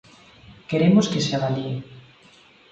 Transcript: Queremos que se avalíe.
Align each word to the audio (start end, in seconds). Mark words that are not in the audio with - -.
Queremos 0.69 1.05
que 1.11 1.21
se 1.25 1.33
avalíe. 1.37 1.77